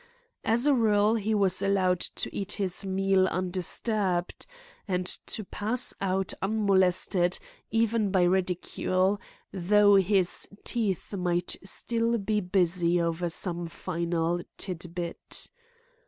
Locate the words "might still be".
11.13-12.41